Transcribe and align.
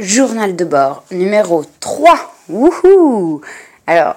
journal 0.00 0.56
de 0.56 0.64
bord 0.64 1.04
numéro 1.10 1.64
3. 1.80 2.34
Wouhou 2.48 3.42
Alors, 3.86 4.16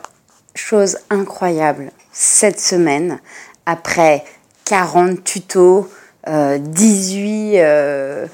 chose 0.55 0.97
incroyable, 1.09 1.91
cette 2.11 2.59
semaine, 2.59 3.19
après 3.65 4.23
40 4.65 5.23
tutos, 5.23 5.89
18, 6.25 7.59
euh, 7.59 8.27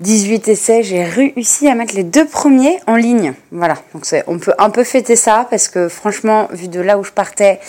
18 0.00 0.48
euh, 0.48 0.52
essais, 0.52 0.82
j'ai 0.82 1.04
réussi 1.04 1.68
à 1.68 1.74
mettre 1.74 1.94
les 1.94 2.02
deux 2.02 2.26
premiers 2.26 2.80
en 2.86 2.96
ligne. 2.96 3.34
Voilà, 3.52 3.76
donc 3.92 4.04
on 4.26 4.38
peut 4.38 4.54
un 4.58 4.70
peu 4.70 4.82
fêter 4.82 5.16
ça 5.16 5.46
parce 5.50 5.68
que 5.68 5.88
franchement, 5.88 6.48
vu 6.50 6.68
de 6.68 6.80
là 6.80 6.98
où 6.98 7.04
je 7.04 7.12
partais, 7.12 7.60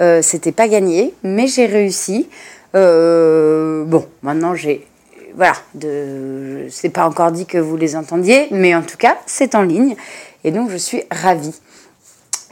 euh, 0.00 0.22
c'était 0.22 0.52
pas 0.52 0.68
gagné, 0.68 1.14
mais 1.22 1.46
j'ai 1.46 1.66
réussi. 1.66 2.28
bon, 2.72 4.06
maintenant 4.22 4.54
j'ai 4.54 4.86
voilà, 5.34 5.54
de, 5.74 6.66
c'est 6.70 6.90
pas 6.90 7.06
encore 7.06 7.32
dit 7.32 7.46
que 7.46 7.58
vous 7.58 7.76
les 7.76 7.96
entendiez, 7.96 8.46
mais 8.50 8.74
en 8.74 8.82
tout 8.82 8.96
cas, 8.96 9.16
c'est 9.26 9.54
en 9.54 9.62
ligne. 9.62 9.96
Et 10.44 10.50
donc, 10.50 10.70
je 10.70 10.76
suis 10.76 11.02
ravie. 11.10 11.54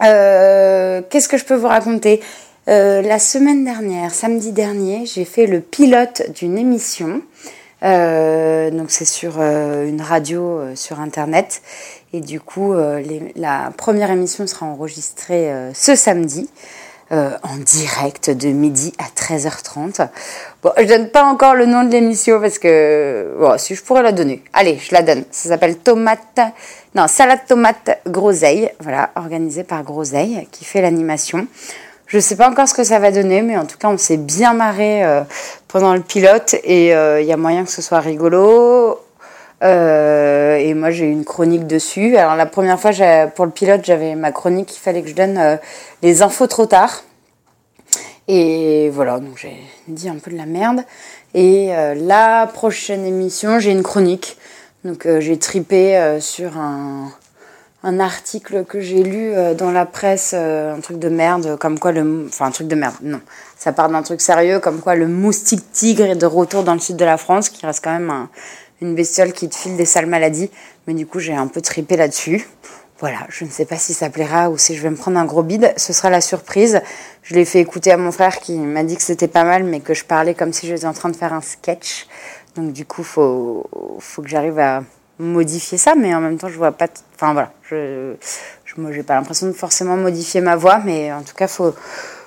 Euh, 0.02 1.00
qu'est-ce 1.08 1.28
que 1.28 1.36
je 1.36 1.44
peux 1.44 1.54
vous 1.54 1.68
raconter? 1.68 2.20
Euh, 2.68 3.02
La 3.02 3.18
semaine 3.18 3.64
dernière, 3.64 4.12
samedi 4.12 4.52
dernier, 4.52 5.06
j'ai 5.06 5.24
fait 5.24 5.46
le 5.46 5.60
pilote 5.60 6.22
d'une 6.34 6.58
émission. 6.58 7.22
Euh, 7.84 8.70
donc, 8.70 8.90
c'est 8.90 9.04
sur 9.04 9.40
une 9.40 10.00
radio 10.00 10.60
sur 10.74 11.00
Internet. 11.00 11.62
Et 12.12 12.20
du 12.20 12.40
coup, 12.40 12.74
la 13.36 13.72
première 13.76 14.10
émission 14.10 14.46
sera 14.46 14.66
enregistrée 14.66 15.52
ce 15.72 15.94
samedi. 15.94 16.48
Euh, 17.12 17.36
en 17.42 17.56
direct 17.56 18.30
de 18.30 18.48
midi 18.48 18.94
à 18.98 19.04
13h30. 19.04 20.08
Bon, 20.62 20.72
je 20.78 20.84
donne 20.84 21.10
pas 21.10 21.24
encore 21.24 21.54
le 21.54 21.66
nom 21.66 21.84
de 21.84 21.90
l'émission 21.90 22.40
parce 22.40 22.58
que 22.58 23.36
bon, 23.38 23.58
si 23.58 23.74
je 23.74 23.82
pourrais 23.82 24.02
la 24.02 24.12
donner. 24.12 24.42
Allez, 24.54 24.78
je 24.78 24.94
la 24.94 25.02
donne. 25.02 25.24
Ça 25.30 25.50
s'appelle 25.50 25.76
tomate 25.76 26.40
non, 26.94 27.08
salade 27.08 27.40
tomate 27.48 28.00
groseille, 28.06 28.70
voilà, 28.80 29.10
organisée 29.16 29.64
par 29.64 29.82
Groseille 29.82 30.46
qui 30.52 30.66
fait 30.66 30.82
l'animation. 30.82 31.46
Je 32.06 32.18
sais 32.18 32.36
pas 32.36 32.50
encore 32.50 32.68
ce 32.68 32.74
que 32.74 32.84
ça 32.84 32.98
va 32.98 33.10
donner, 33.10 33.40
mais 33.40 33.56
en 33.56 33.64
tout 33.64 33.78
cas, 33.78 33.88
on 33.88 33.96
s'est 33.96 34.18
bien 34.18 34.52
marré 34.52 35.02
euh, 35.02 35.22
pendant 35.68 35.94
le 35.94 36.02
pilote 36.02 36.54
et 36.64 36.94
euh, 36.94 37.22
il 37.22 37.26
y 37.26 37.32
a 37.32 37.38
moyen 37.38 37.64
que 37.64 37.70
ce 37.70 37.80
soit 37.80 38.00
rigolo. 38.00 39.00
Euh, 39.62 40.56
et 40.56 40.74
moi, 40.74 40.90
j'ai 40.90 41.06
une 41.06 41.24
chronique 41.24 41.66
dessus. 41.66 42.16
Alors, 42.16 42.36
la 42.36 42.46
première 42.46 42.80
fois, 42.80 42.90
pour 43.34 43.46
le 43.46 43.52
pilote, 43.52 43.82
j'avais 43.84 44.14
ma 44.14 44.32
chronique, 44.32 44.74
il 44.76 44.80
fallait 44.80 45.02
que 45.02 45.08
je 45.08 45.14
donne 45.14 45.38
euh, 45.38 45.56
les 46.02 46.22
infos 46.22 46.46
trop 46.46 46.66
tard. 46.66 47.02
Et 48.28 48.88
voilà, 48.90 49.18
donc 49.18 49.36
j'ai 49.36 49.56
dit 49.88 50.08
un 50.08 50.16
peu 50.16 50.30
de 50.30 50.36
la 50.36 50.46
merde. 50.46 50.84
Et 51.34 51.74
euh, 51.74 51.94
la 51.94 52.48
prochaine 52.52 53.04
émission, 53.04 53.58
j'ai 53.58 53.70
une 53.70 53.82
chronique. 53.82 54.36
Donc, 54.84 55.06
j'ai 55.20 55.38
tripé 55.38 56.18
sur 56.18 56.58
un, 56.58 57.12
un, 57.84 58.00
article 58.00 58.64
que 58.64 58.80
j'ai 58.80 59.04
lu 59.04 59.32
dans 59.56 59.70
la 59.70 59.86
presse, 59.86 60.34
un 60.34 60.80
truc 60.82 60.98
de 60.98 61.08
merde, 61.08 61.56
comme 61.56 61.78
quoi 61.78 61.92
le. 61.92 62.24
Enfin, 62.26 62.46
un 62.46 62.50
truc 62.50 62.66
de 62.66 62.74
merde, 62.74 62.96
non. 63.00 63.20
Ça 63.56 63.72
part 63.72 63.88
d'un 63.90 64.02
truc 64.02 64.20
sérieux, 64.20 64.58
comme 64.58 64.80
quoi 64.80 64.96
le 64.96 65.06
moustique 65.06 65.70
tigre 65.70 66.06
est 66.06 66.16
de 66.16 66.26
retour 66.26 66.64
dans 66.64 66.74
le 66.74 66.80
sud 66.80 66.96
de 66.96 67.04
la 67.04 67.16
France, 67.16 67.48
qui 67.48 67.64
reste 67.64 67.84
quand 67.84 67.92
même 67.92 68.10
un 68.10 68.28
une 68.82 68.94
bestiole 68.94 69.32
qui 69.32 69.48
te 69.48 69.56
file 69.56 69.76
des 69.76 69.86
sales 69.86 70.06
maladies. 70.06 70.50
Mais 70.86 70.94
du 70.94 71.06
coup, 71.06 71.18
j'ai 71.20 71.34
un 71.34 71.46
peu 71.46 71.60
tripé 71.60 71.96
là-dessus. 71.96 72.46
Voilà, 72.98 73.18
je 73.30 73.44
ne 73.44 73.50
sais 73.50 73.64
pas 73.64 73.78
si 73.78 73.94
ça 73.94 74.10
plaira 74.10 74.50
ou 74.50 74.58
si 74.58 74.76
je 74.76 74.82
vais 74.82 74.90
me 74.90 74.96
prendre 74.96 75.18
un 75.18 75.24
gros 75.24 75.42
bide. 75.42 75.72
Ce 75.76 75.92
sera 75.92 76.10
la 76.10 76.20
surprise. 76.20 76.82
Je 77.22 77.34
l'ai 77.34 77.44
fait 77.44 77.60
écouter 77.60 77.90
à 77.90 77.96
mon 77.96 78.12
frère 78.12 78.38
qui 78.38 78.56
m'a 78.58 78.84
dit 78.84 78.96
que 78.96 79.02
c'était 79.02 79.28
pas 79.28 79.42
mal, 79.42 79.64
mais 79.64 79.80
que 79.80 79.94
je 79.94 80.04
parlais 80.04 80.34
comme 80.34 80.52
si 80.52 80.66
j'étais 80.66 80.86
en 80.86 80.92
train 80.92 81.08
de 81.08 81.16
faire 81.16 81.32
un 81.32 81.40
sketch. 81.40 82.06
Donc 82.54 82.72
du 82.72 82.84
coup, 82.84 83.02
faut, 83.02 83.66
faut 83.98 84.22
que 84.22 84.28
j'arrive 84.28 84.58
à 84.58 84.84
modifier 85.18 85.78
ça, 85.78 85.94
mais 85.96 86.14
en 86.14 86.20
même 86.20 86.38
temps, 86.38 86.48
je 86.48 86.58
vois 86.58 86.72
pas. 86.72 86.86
Enfin 87.16 87.32
voilà, 87.32 87.52
je, 87.68 88.14
je 88.64 88.74
j'ai 88.92 89.02
pas 89.02 89.14
l'impression 89.14 89.46
de 89.48 89.52
forcément 89.52 89.96
modifier 89.96 90.40
ma 90.40 90.54
voix, 90.54 90.78
mais 90.84 91.12
en 91.12 91.22
tout 91.22 91.34
cas, 91.34 91.48
faut 91.48 91.74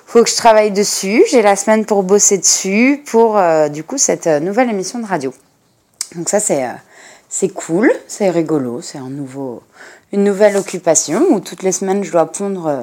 faut 0.06 0.22
que 0.22 0.30
je 0.30 0.36
travaille 0.36 0.70
dessus. 0.70 1.24
J'ai 1.30 1.42
la 1.42 1.56
semaine 1.56 1.84
pour 1.84 2.02
bosser 2.02 2.38
dessus 2.38 3.02
pour 3.06 3.38
euh, 3.38 3.68
du 3.68 3.82
coup 3.82 3.98
cette 3.98 4.26
euh, 4.26 4.40
nouvelle 4.40 4.70
émission 4.70 4.98
de 4.98 5.06
radio. 5.06 5.32
Donc 6.14 6.28
ça, 6.28 6.40
c'est, 6.40 6.64
euh, 6.64 6.72
c'est 7.28 7.48
cool, 7.48 7.92
c'est 8.06 8.30
rigolo, 8.30 8.80
c'est 8.80 8.98
un 8.98 9.08
nouveau, 9.08 9.62
une 10.12 10.24
nouvelle 10.24 10.56
occupation 10.56 11.24
où 11.30 11.40
toutes 11.40 11.62
les 11.62 11.72
semaines, 11.72 12.04
je 12.04 12.12
dois 12.12 12.26
pondre 12.30 12.66
euh, 12.66 12.82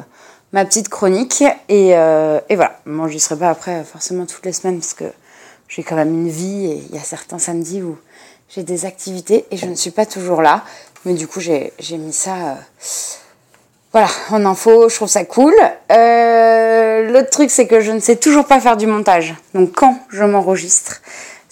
ma 0.52 0.66
petite 0.66 0.90
chronique. 0.90 1.44
Et, 1.70 1.96
euh, 1.96 2.40
et 2.50 2.56
voilà, 2.56 2.80
moi, 2.86 3.08
j'y 3.08 3.20
serai 3.20 3.38
pas 3.38 3.50
après 3.50 3.84
forcément 3.84 4.26
toutes 4.26 4.46
les 4.46 4.54
semaines 4.54 4.80
parce 4.80 4.94
que 4.94 5.06
j'ai 5.70 5.84
quand 5.84 5.96
même 5.96 6.14
une 6.14 6.30
vie 6.30 6.66
et 6.66 6.84
il 6.90 6.96
y 6.96 7.00
a 7.00 7.04
certains 7.04 7.40
samedis 7.40 7.82
où 7.82 7.98
j'ai 8.50 8.64
des 8.64 8.86
activités 8.86 9.46
et 9.52 9.58
je 9.58 9.66
ne 9.66 9.76
suis 9.76 9.92
pas 9.92 10.06
toujours 10.06 10.42
là. 10.42 10.64
Mais 11.06 11.14
du 11.14 11.28
coup, 11.28 11.40
j'ai, 11.40 11.74
j'ai 11.80 11.98
mis 11.98 12.14
ça... 12.14 12.58
voilà, 13.92 14.08
en 14.30 14.46
info, 14.46 14.88
je 14.90 14.96
trouve 14.96 15.10
ça 15.10 15.26
cool. 15.26 15.54
l'autre 15.90 17.30
truc, 17.30 17.50
c'est 17.50 17.68
que 17.68 17.82
je 17.82 17.92
ne 17.92 18.00
sais 18.00 18.16
toujours 18.18 18.46
pas 18.46 18.60
faire 18.60 18.78
du 18.78 18.88
montage. 18.88 19.36
Donc 19.54 19.74
quand 19.74 19.98
je 20.10 20.24
m'enregistre, 20.24 21.02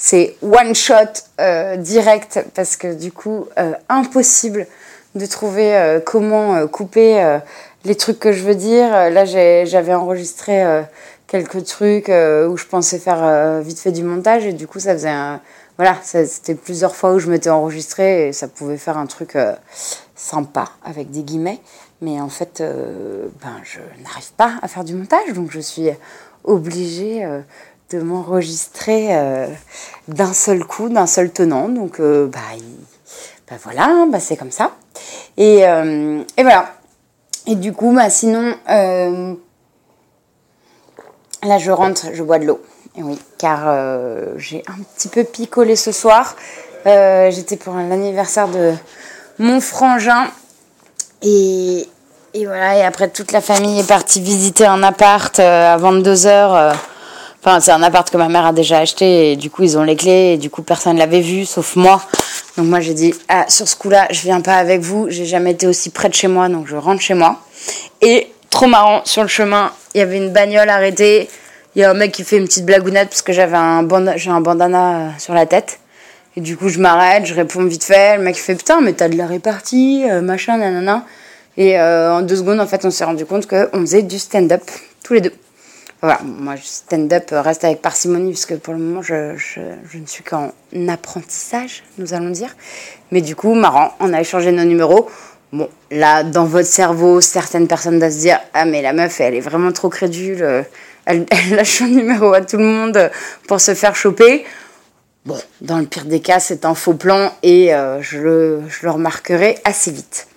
c'est 0.04 0.36
one 0.42 0.74
shot 0.74 0.96
euh, 1.40 1.78
direct 1.78 2.44
parce 2.56 2.76
que 2.76 2.92
du 2.92 3.12
coup 3.12 3.46
euh, 3.60 3.74
impossible 3.88 4.66
de 5.14 5.28
trouver 5.28 5.76
euh, 5.76 6.00
comment 6.04 6.66
couper 6.68 7.38
les 7.86 7.94
trucs 7.96 8.18
que 8.18 8.32
je 8.32 8.44
veux 8.44 8.56
dire. 8.56 8.90
Là 9.12 9.26
j'avais 9.26 9.94
enregistré 9.94 10.84
quelques 11.28 11.66
trucs 11.66 12.08
où 12.08 12.58
je 12.58 12.66
pensais 12.66 12.98
faire 12.98 13.62
vite 13.62 13.80
fait 13.80 13.92
du 13.92 14.04
montage 14.04 14.44
et 14.46 14.54
du 14.54 14.66
coup 14.66 14.80
ça 14.80 14.94
faisait 14.94 15.10
un 15.10 15.40
voilà 15.78 15.96
c'était 16.04 16.56
plusieurs 16.56 16.96
fois 16.96 17.14
où 17.14 17.20
je 17.20 17.30
m'étais 17.30 17.52
enregistré 17.52 18.30
et 18.30 18.34
ça 18.34 18.48
pouvait 18.48 18.78
faire 18.78 18.98
un 18.98 19.06
truc 19.06 19.38
sympa 20.16 20.66
avec 20.84 21.12
des 21.12 21.22
guillemets 21.22 21.60
mais 22.02 22.20
en 22.20 22.30
fait 22.30 22.64
ben 23.42 23.56
je 23.64 23.80
n'arrive 24.04 24.32
pas 24.36 24.54
à 24.64 24.68
faire 24.68 24.84
du 24.84 24.96
montage 24.96 25.34
donc 25.34 25.52
je 25.52 25.60
suis 25.60 25.90
obligée 26.44 27.24
m'enregistrer 28.00 29.16
euh, 29.16 29.48
d'un 30.08 30.34
seul 30.34 30.64
coup, 30.64 30.90
d'un 30.90 31.08
seul 31.08 31.32
tenant. 31.32 31.70
Donc, 31.70 32.00
euh, 32.00 32.28
bah, 32.28 32.40
bah, 33.50 33.58
voilà, 33.64 33.86
hein, 33.86 34.08
bah, 34.12 34.20
c'est 34.20 34.38
comme 34.38 34.52
ça. 34.52 34.72
Et, 35.38 35.68
euh, 35.68 36.24
et, 36.38 36.44
voilà. 36.44 36.74
Et 37.48 37.56
du 37.56 37.74
coup, 37.74 37.94
bah, 37.94 38.10
sinon, 38.10 38.56
là, 38.68 39.36
je 41.58 41.72
rentre, 41.72 42.08
je 42.14 42.24
bois 42.24 42.40
de 42.40 42.46
l'eau. 42.46 42.62
Oui, 42.98 43.18
car 43.38 43.74
j'ai 44.38 44.64
un 44.68 44.84
petit 44.96 45.08
peu 45.08 45.24
picolé 45.24 45.76
ce 45.76 45.92
soir. 45.92 46.36
J'étais 46.86 47.58
pour 47.58 47.74
l'anniversaire 47.74 48.48
de 48.48 48.74
mon 49.40 49.60
frangin. 49.62 50.28
Et, 51.24 51.88
et 52.34 52.46
voilà, 52.46 52.78
et 52.78 52.84
après, 52.84 53.10
toute 53.10 53.32
la 53.32 53.42
famille 53.42 53.80
est 53.80 53.88
partie 53.88 54.22
visiter 54.22 54.66
un 54.66 54.84
appart 54.84 55.40
à 55.40 55.78
22h 55.78 56.74
Enfin, 57.44 57.60
c'est 57.60 57.72
un 57.72 57.82
appart 57.82 58.08
que 58.08 58.18
ma 58.18 58.30
mère 58.30 58.46
a 58.46 58.54
déjà 58.54 58.78
acheté 58.78 59.32
et 59.32 59.36
du 59.36 59.50
coup, 59.50 59.64
ils 59.64 59.76
ont 59.76 59.84
les 59.84 59.96
clés 59.96 60.34
et 60.34 60.38
du 60.38 60.52
coup, 60.52 60.62
personne 60.62 60.94
ne 60.94 61.00
l'avait 61.00 61.22
vu 61.22 61.46
sauf 61.46 61.76
moi. 61.76 62.00
Donc, 62.56 62.68
moi, 62.68 62.82
j'ai 62.82 62.94
dit, 62.94 63.16
ah, 63.30 63.46
sur 63.48 63.68
ce 63.68 63.76
coup-là, 63.76 64.08
je 64.12 64.22
viens 64.22 64.42
pas 64.42 64.58
avec 64.58 64.82
vous. 64.82 65.08
J'ai 65.10 65.26
jamais 65.26 65.52
été 65.52 65.66
aussi 65.66 65.90
près 65.90 66.08
de 66.08 66.14
chez 66.14 66.28
moi, 66.28 66.50
donc 66.50 66.68
je 66.68 66.76
rentre 66.76 67.02
chez 67.02 67.16
moi. 67.16 67.40
Et 68.02 68.28
trop 68.52 68.68
marrant, 68.68 69.02
sur 69.06 69.24
le 69.24 69.28
chemin, 69.28 69.72
il 69.96 69.98
y 69.98 70.02
avait 70.02 70.18
une 70.18 70.32
bagnole 70.32 70.70
arrêtée. 70.70 71.30
Il 71.76 71.82
y 71.82 71.84
a 71.84 71.90
un 71.90 71.96
mec 71.96 72.12
qui 72.12 72.24
fait 72.24 72.38
une 72.38 72.46
petite 72.46 72.66
blagounette 72.66 73.10
parce 73.10 73.24
que 73.24 73.34
j'avais 73.34 73.58
un, 73.58 73.88
j'ai 74.18 74.30
un 74.30 74.42
bandana 74.42 74.96
euh, 74.96 75.10
sur 75.18 75.34
la 75.34 75.48
tête. 75.48 75.80
Et 76.38 76.42
du 76.42 76.58
coup, 76.58 76.70
je 76.70 76.80
m'arrête, 76.80 77.26
je 77.26 77.34
réponds 77.34 77.66
vite 77.66 77.84
fait. 77.84 78.18
Le 78.18 78.24
mec 78.24 78.36
fait 78.36 78.56
putain, 78.56 78.82
mais 78.82 78.94
t'as 78.94 79.10
de 79.10 79.18
la 79.18 79.26
répartie, 79.26 80.04
euh, 80.08 80.22
machin, 80.22 80.58
nanana. 80.58 81.06
Et 81.58 81.80
euh, 81.80 82.14
en 82.14 82.22
deux 82.22 82.36
secondes, 82.36 82.60
en 82.60 82.68
fait, 82.68 82.86
on 82.86 82.92
s'est 82.92 83.04
rendu 83.04 83.26
compte 83.26 83.48
qu'on 83.48 83.80
faisait 83.80 84.04
du 84.04 84.20
stand-up 84.20 84.62
tous 85.04 85.14
les 85.14 85.22
deux. 85.22 85.34
Voilà, 86.02 86.20
moi, 86.24 86.56
stand-up 86.60 87.30
reste 87.32 87.64
avec 87.64 87.82
parcimonie, 87.82 88.32
puisque 88.32 88.58
pour 88.58 88.74
le 88.74 88.80
moment, 88.80 89.04
je, 89.04 89.34
ne 89.94 90.06
suis 90.08 90.24
qu'en 90.24 90.52
apprentissage, 90.88 91.84
nous 92.00 92.16
allons 92.16 92.32
dire. 92.32 92.56
Mais 93.12 93.22
du 93.22 93.36
coup, 93.36 93.54
marrant, 93.54 93.94
on 94.00 94.12
a 94.12 94.20
échangé 94.20 94.52
nos 94.52 94.64
numéros. 94.64 95.10
Bon, 95.54 95.70
là, 95.92 96.24
dans 96.24 96.46
votre 96.46 96.68
cerveau, 96.68 97.22
certaines 97.22 97.68
personnes 97.68 98.00
doivent 98.00 98.12
se 98.12 98.20
dire 98.20 98.40
Ah, 98.54 98.66
mais 98.66 98.82
la 98.82 98.94
meuf, 98.94 99.22
elle 99.22 99.36
est 99.36 99.42
vraiment 99.42 99.72
trop 99.72 99.90
crédule. 99.90 100.66
Elle, 101.06 101.26
lâche 101.50 101.80
son 101.80 101.88
numéro 101.88 102.32
à 102.32 102.42
tout 102.42 102.58
le 102.58 102.64
monde 102.64 103.10
pour 103.48 103.60
se 103.60 103.74
faire 103.74 103.96
choper. 103.96 104.46
Bon, 105.26 105.38
dans 105.60 105.80
le 105.80 105.88
pire 105.88 106.06
des 106.06 106.20
cas, 106.20 106.40
c'est 106.40 106.64
un 106.64 106.76
faux 106.76 106.94
plan 106.94 107.34
et 107.42 107.74
euh, 107.74 108.04
je 108.04 108.20
le 108.20 108.90
remarquerai 108.90 109.58
assez 109.66 109.90
vite. 109.90 110.28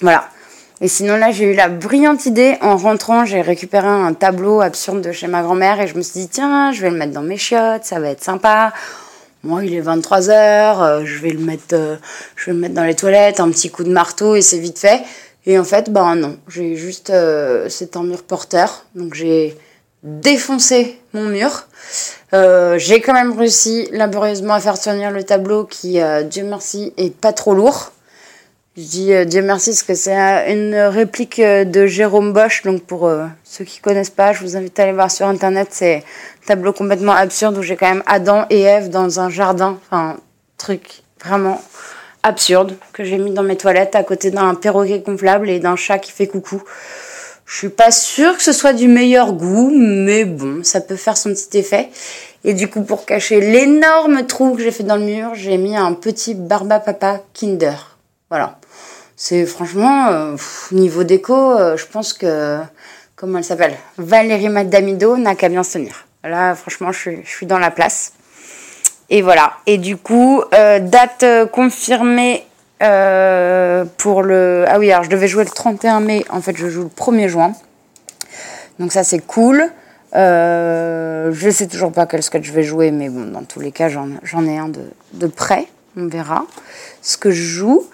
Voilà. 0.00 0.28
Et 0.82 0.88
sinon, 0.88 1.16
là, 1.16 1.30
j'ai 1.30 1.44
eu 1.44 1.54
la 1.54 1.68
brillante 1.68 2.24
idée. 2.24 2.56
En 2.62 2.76
rentrant, 2.76 3.26
j'ai 3.26 3.42
récupéré 3.42 3.86
un 3.86 4.14
tableau 4.14 4.62
absurde 4.62 5.02
de 5.02 5.12
chez 5.12 5.26
ma 5.26 5.42
grand-mère 5.42 5.78
et 5.80 5.86
je 5.86 5.94
me 5.94 6.02
suis 6.02 6.20
dit, 6.20 6.28
tiens, 6.28 6.72
je 6.72 6.80
vais 6.80 6.90
le 6.90 6.96
mettre 6.96 7.12
dans 7.12 7.22
mes 7.22 7.36
chiottes, 7.36 7.84
ça 7.84 8.00
va 8.00 8.08
être 8.08 8.24
sympa. 8.24 8.72
Moi, 9.42 9.64
il 9.64 9.74
est 9.74 9.80
23h, 9.80 10.30
euh, 10.30 11.04
je 11.04 11.18
vais 11.18 11.30
le 11.30 11.38
mettre, 11.38 11.74
euh, 11.74 11.96
je 12.36 12.50
le 12.50 12.56
mettre 12.56 12.74
dans 12.74 12.84
les 12.84 12.94
toilettes, 12.94 13.40
un 13.40 13.50
petit 13.50 13.70
coup 13.70 13.84
de 13.84 13.90
marteau 13.90 14.36
et 14.36 14.42
c'est 14.42 14.58
vite 14.58 14.78
fait. 14.78 15.02
Et 15.46 15.58
en 15.58 15.64
fait, 15.64 15.90
ben 15.90 16.14
non, 16.14 16.36
j'ai 16.48 16.76
juste, 16.76 17.08
euh, 17.10 17.66
c'est 17.70 17.96
un 17.96 18.02
mur 18.02 18.22
porteur, 18.22 18.84
donc 18.94 19.14
j'ai 19.14 19.56
défoncé 20.02 20.98
mon 21.14 21.24
mur. 21.24 21.66
j'ai 22.32 23.00
quand 23.00 23.14
même 23.14 23.38
réussi 23.38 23.88
laborieusement 23.92 24.54
à 24.54 24.60
faire 24.60 24.78
tenir 24.78 25.10
le 25.10 25.24
tableau 25.24 25.64
qui, 25.64 25.98
Dieu 26.30 26.44
merci, 26.44 26.92
est 26.96 27.14
pas 27.14 27.32
trop 27.32 27.54
lourd. 27.54 27.92
Je 28.76 28.82
dis 28.82 29.12
euh, 29.12 29.24
Dieu 29.24 29.42
merci 29.42 29.70
parce 29.70 29.82
que 29.82 29.94
c'est 29.94 30.14
une 30.52 30.76
réplique 30.76 31.40
euh, 31.40 31.64
de 31.64 31.86
Jérôme 31.86 32.32
Bosch. 32.32 32.62
Donc 32.62 32.84
pour 32.84 33.08
euh, 33.08 33.26
ceux 33.42 33.64
qui 33.64 33.80
connaissent 33.80 34.10
pas, 34.10 34.32
je 34.32 34.42
vous 34.42 34.56
invite 34.56 34.78
à 34.78 34.84
aller 34.84 34.92
voir 34.92 35.10
sur 35.10 35.26
internet. 35.26 35.68
C'est 35.72 35.96
un 35.96 36.46
tableau 36.46 36.72
complètement 36.72 37.12
absurde 37.12 37.58
où 37.58 37.62
j'ai 37.62 37.74
quand 37.74 37.88
même 37.88 38.04
Adam 38.06 38.46
et 38.48 38.60
Ève 38.60 38.88
dans 38.88 39.18
un 39.18 39.28
jardin. 39.28 39.76
Enfin, 39.84 40.18
truc 40.56 41.02
vraiment 41.24 41.60
absurde 42.22 42.76
que 42.92 43.02
j'ai 43.02 43.18
mis 43.18 43.32
dans 43.32 43.42
mes 43.42 43.56
toilettes 43.56 43.96
à 43.96 44.04
côté 44.04 44.30
d'un 44.30 44.54
perroquet 44.54 45.00
gonflable 45.00 45.50
et 45.50 45.58
d'un 45.58 45.74
chat 45.74 45.98
qui 45.98 46.12
fait 46.12 46.28
coucou. 46.28 46.62
Je 47.46 47.56
suis 47.56 47.70
pas 47.70 47.90
sûre 47.90 48.36
que 48.36 48.42
ce 48.44 48.52
soit 48.52 48.72
du 48.72 48.86
meilleur 48.86 49.32
goût, 49.32 49.72
mais 49.74 50.24
bon, 50.24 50.62
ça 50.62 50.80
peut 50.80 50.94
faire 50.94 51.16
son 51.16 51.30
petit 51.30 51.58
effet. 51.58 51.88
Et 52.44 52.54
du 52.54 52.68
coup, 52.68 52.82
pour 52.82 53.04
cacher 53.04 53.40
l'énorme 53.40 54.24
trou 54.28 54.54
que 54.54 54.62
j'ai 54.62 54.70
fait 54.70 54.84
dans 54.84 54.96
le 54.96 55.02
mur, 55.02 55.34
j'ai 55.34 55.56
mis 55.56 55.76
un 55.76 55.94
petit 55.94 56.34
Barba 56.34 56.78
Papa 56.78 57.20
Kinder. 57.34 57.89
Voilà. 58.30 58.60
C'est 59.16 59.44
franchement, 59.44 60.06
euh, 60.08 60.36
niveau 60.70 61.02
déco, 61.02 61.34
euh, 61.34 61.76
je 61.76 61.84
pense 61.84 62.12
que, 62.12 62.60
comment 63.16 63.38
elle 63.38 63.44
s'appelle? 63.44 63.74
Valérie 63.98 64.48
Madamido 64.48 65.16
n'a 65.16 65.34
qu'à 65.34 65.48
bien 65.48 65.64
se 65.64 65.72
tenir. 65.72 66.06
Là, 66.22 66.54
franchement, 66.54 66.92
je 66.92 67.16
suis, 67.24 67.46
dans 67.46 67.58
la 67.58 67.72
place. 67.72 68.12
Et 69.08 69.20
voilà. 69.20 69.54
Et 69.66 69.78
du 69.78 69.96
coup, 69.96 70.42
euh, 70.54 70.78
date 70.78 71.24
confirmée 71.50 72.44
pour 73.98 74.22
le... 74.22 74.64
Ah 74.68 74.78
oui, 74.78 74.90
alors 74.92 75.04
je 75.04 75.10
devais 75.10 75.28
jouer 75.28 75.44
le 75.44 75.50
31 75.50 76.00
mai. 76.00 76.24
En 76.30 76.40
fait, 76.40 76.56
je 76.56 76.68
joue 76.68 76.84
le 76.84 76.88
1er 76.88 77.28
juin. 77.28 77.52
Donc 78.78 78.92
ça, 78.92 79.02
c'est 79.02 79.18
cool. 79.18 79.64
Je 80.14 81.50
sais 81.52 81.66
toujours 81.66 81.90
pas 81.90 82.06
quel 82.06 82.22
sketch 82.22 82.44
je 82.44 82.52
vais 82.52 82.62
jouer, 82.62 82.92
mais 82.92 83.08
bon, 83.08 83.26
dans 83.26 83.42
tous 83.42 83.60
les 83.60 83.72
cas, 83.72 83.88
j'en 83.88 84.46
ai 84.46 84.56
un 84.56 84.68
de, 84.68 84.84
de 85.14 85.26
près. 85.26 85.66
On 85.96 86.06
verra 86.06 86.46
ce 87.02 87.16
que 87.16 87.30
je 87.30 87.42
joue. 87.42 87.86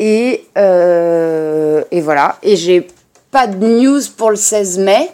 Et, 0.00 0.46
euh, 0.56 1.84
et 1.90 2.00
voilà. 2.00 2.38
Et 2.42 2.56
j'ai 2.56 2.88
pas 3.30 3.46
de 3.46 3.64
news 3.64 4.00
pour 4.16 4.30
le 4.30 4.36
16 4.36 4.78
mai. 4.78 5.10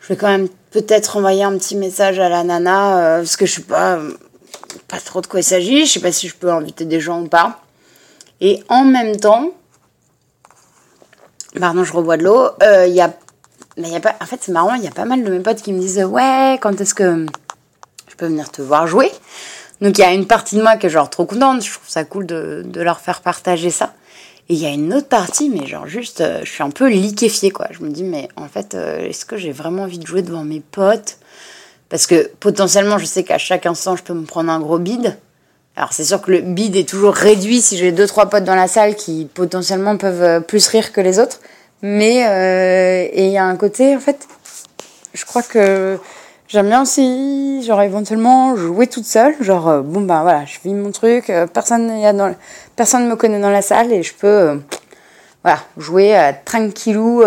Je 0.00 0.08
vais 0.08 0.16
quand 0.16 0.28
même 0.28 0.48
peut-être 0.70 1.16
envoyer 1.16 1.42
un 1.42 1.56
petit 1.56 1.76
message 1.76 2.18
à 2.18 2.28
la 2.28 2.44
nana, 2.44 2.98
euh, 2.98 3.16
parce 3.20 3.36
que 3.36 3.46
je 3.46 3.54
sais 3.54 3.62
pas, 3.62 3.98
pas 4.86 5.00
trop 5.00 5.22
de 5.22 5.26
quoi 5.26 5.40
il 5.40 5.44
s'agit. 5.44 5.86
Je 5.86 5.92
sais 5.92 6.00
pas 6.00 6.12
si 6.12 6.28
je 6.28 6.36
peux 6.36 6.50
inviter 6.50 6.84
des 6.84 7.00
gens 7.00 7.22
ou 7.22 7.26
pas. 7.26 7.60
Et 8.42 8.62
en 8.68 8.84
même 8.84 9.16
temps, 9.16 9.50
pardon, 11.58 11.82
je 11.82 11.92
rebois 11.94 12.18
de 12.18 12.24
l'eau, 12.24 12.48
euh, 12.62 12.86
en 13.78 14.26
fait, 14.26 14.40
c'est 14.42 14.52
marrant, 14.52 14.74
il 14.74 14.84
y 14.84 14.88
a 14.88 14.92
pas 14.92 15.06
mal 15.06 15.24
de 15.24 15.30
mes 15.30 15.40
potes 15.40 15.62
qui 15.62 15.72
me 15.72 15.80
disent 15.80 16.04
Ouais, 16.04 16.58
quand 16.60 16.78
est-ce 16.82 16.94
que 16.94 17.24
je 18.08 18.14
peux 18.16 18.26
venir 18.26 18.50
te 18.50 18.60
voir 18.60 18.86
jouer? 18.86 19.10
Donc, 19.80 19.96
il 19.96 20.02
y 20.02 20.04
a 20.04 20.12
une 20.12 20.26
partie 20.26 20.56
de 20.56 20.62
moi 20.62 20.76
qui 20.76 20.86
est 20.86 20.90
genre 20.90 21.08
trop 21.08 21.24
contente. 21.24 21.64
Je 21.64 21.70
trouve 21.70 21.88
ça 21.88 22.04
cool 22.04 22.26
de, 22.26 22.64
leur 22.76 23.00
faire 23.00 23.22
partager 23.22 23.70
ça. 23.70 23.94
Et 24.48 24.54
il 24.54 24.58
y 24.58 24.66
a 24.66 24.70
une 24.70 24.92
autre 24.92 25.08
partie, 25.08 25.48
mais 25.48 25.66
genre 25.66 25.86
juste, 25.86 26.20
euh, 26.20 26.40
je 26.42 26.50
suis 26.50 26.62
un 26.62 26.70
peu 26.70 26.88
liquéfiée, 26.88 27.50
quoi. 27.50 27.68
Je 27.70 27.82
me 27.84 27.90
dis 27.90 28.02
Mais 28.02 28.28
en 28.36 28.48
fait, 28.48 28.74
euh, 28.74 29.08
est-ce 29.08 29.24
que 29.24 29.36
j'ai 29.36 29.52
vraiment 29.52 29.84
envie 29.84 29.98
de 29.98 30.06
jouer 30.06 30.22
devant 30.22 30.44
mes 30.44 30.60
potes? 30.60 31.18
Parce 31.88 32.06
que 32.06 32.30
potentiellement, 32.40 32.98
je 32.98 33.04
sais 33.04 33.22
qu'à 33.22 33.38
chaque 33.38 33.64
instant, 33.66 33.96
je 33.96 34.02
peux 34.02 34.12
me 34.12 34.24
prendre 34.24 34.50
un 34.50 34.60
gros 34.60 34.78
bide. 34.78 35.16
Alors 35.76 35.92
c'est 35.92 36.04
sûr 36.04 36.20
que 36.20 36.32
le 36.32 36.40
bide 36.40 36.74
est 36.76 36.88
toujours 36.88 37.14
réduit 37.14 37.62
si 37.62 37.78
j'ai 37.78 37.92
deux 37.92 38.06
trois 38.06 38.26
potes 38.26 38.44
dans 38.44 38.56
la 38.56 38.66
salle 38.66 38.96
qui 38.96 39.28
potentiellement 39.32 39.96
peuvent 39.96 40.22
euh, 40.22 40.40
plus 40.40 40.66
rire 40.66 40.92
que 40.92 41.00
les 41.00 41.20
autres. 41.20 41.40
Mais 41.82 42.16
et 43.14 43.26
il 43.26 43.32
y 43.32 43.38
a 43.38 43.44
un 43.46 43.56
côté, 43.56 43.96
en 43.96 44.00
fait, 44.00 44.26
je 45.14 45.24
crois 45.24 45.42
que 45.42 45.98
j'aime 46.50 46.66
bien 46.66 46.82
aussi, 46.82 47.62
genre 47.62 47.80
éventuellement 47.80 48.56
jouer 48.56 48.86
toute 48.86 49.06
seule. 49.06 49.34
Genre, 49.40 49.68
euh, 49.68 49.80
bon 49.82 50.02
ben 50.02 50.22
voilà, 50.22 50.44
je 50.44 50.58
vis 50.62 50.74
mon 50.74 50.90
truc, 50.90 51.30
euh, 51.30 51.46
personne 51.46 51.90
personne 52.76 53.08
me 53.08 53.16
connaît 53.16 53.40
dans 53.40 53.50
la 53.50 53.62
salle 53.62 53.92
et 53.92 54.02
je 54.02 54.12
peux, 54.14 54.60
voilà, 55.42 55.60
jouer 55.76 56.32
tranquillou 56.44 57.22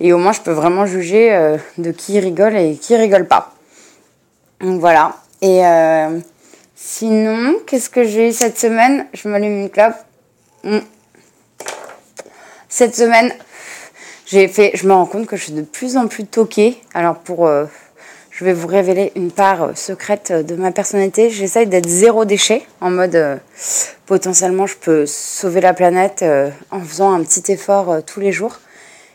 et 0.00 0.12
au 0.12 0.18
moins 0.18 0.32
je 0.32 0.40
peux 0.40 0.52
vraiment 0.52 0.86
juger 0.86 1.56
de 1.78 1.90
qui 1.90 2.20
rigole 2.20 2.56
et 2.56 2.76
qui 2.76 2.94
rigole 2.96 3.26
pas. 3.26 3.52
Donc 4.60 4.80
voilà. 4.80 5.16
Et 5.40 5.62
sinon, 6.74 7.56
qu'est-ce 7.66 7.90
que 7.90 8.04
j'ai 8.04 8.28
eu 8.28 8.32
cette 8.32 8.58
semaine? 8.58 9.06
Je 9.14 9.28
m'allume 9.28 9.62
une 9.62 9.70
clope. 9.70 9.94
Hmm. 10.64 10.78
Cette 12.68 12.94
semaine, 12.94 13.32
je 14.26 14.86
me 14.86 14.92
rends 14.92 15.06
compte 15.06 15.26
que 15.26 15.36
je 15.36 15.44
suis 15.44 15.52
de 15.52 15.62
plus 15.62 15.96
en 15.96 16.06
plus 16.06 16.26
toquée. 16.26 16.80
Alors 16.94 17.16
pour, 17.16 17.46
euh, 17.46 17.66
je 18.32 18.44
vais 18.44 18.52
vous 18.52 18.66
révéler 18.66 19.12
une 19.14 19.30
part 19.30 19.62
euh, 19.62 19.74
secrète 19.74 20.32
euh, 20.32 20.42
de 20.42 20.56
ma 20.56 20.72
personnalité. 20.72 21.30
J'essaye 21.30 21.68
d'être 21.68 21.88
zéro 21.88 22.24
déchet, 22.24 22.62
en 22.80 22.90
mode 22.90 23.40
potentiellement 24.06 24.66
je 24.66 24.76
peux 24.76 25.06
sauver 25.06 25.60
la 25.60 25.74
planète 25.74 26.24
en 26.70 26.80
faisant 26.80 27.12
un 27.12 27.22
petit 27.22 27.52
effort 27.52 28.02
tous 28.04 28.20
les 28.20 28.32
jours. 28.32 28.58